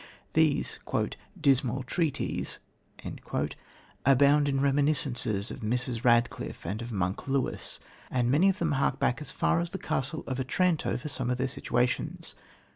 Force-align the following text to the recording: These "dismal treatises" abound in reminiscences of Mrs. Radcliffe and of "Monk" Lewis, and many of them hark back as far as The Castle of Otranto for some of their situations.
These 0.33 0.79
"dismal 1.39 1.83
treatises" 1.83 2.57
abound 4.03 4.49
in 4.49 4.59
reminiscences 4.59 5.51
of 5.51 5.59
Mrs. 5.59 6.03
Radcliffe 6.03 6.65
and 6.65 6.81
of 6.81 6.91
"Monk" 6.91 7.27
Lewis, 7.27 7.79
and 8.09 8.31
many 8.31 8.49
of 8.49 8.57
them 8.57 8.71
hark 8.71 8.97
back 8.99 9.21
as 9.21 9.31
far 9.31 9.59
as 9.61 9.69
The 9.69 9.77
Castle 9.77 10.23
of 10.25 10.39
Otranto 10.39 10.97
for 10.97 11.07
some 11.07 11.29
of 11.29 11.37
their 11.37 11.47
situations. 11.47 12.33